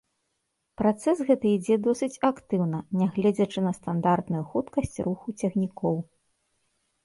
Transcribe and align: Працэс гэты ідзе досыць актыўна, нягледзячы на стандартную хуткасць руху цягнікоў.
Працэс 0.81 1.17
гэты 1.27 1.47
ідзе 1.57 1.75
досыць 1.89 2.21
актыўна, 2.31 2.79
нягледзячы 3.03 3.59
на 3.69 3.77
стандартную 3.83 4.43
хуткасць 4.55 4.97
руху 5.09 5.27
цягнікоў. 5.41 6.05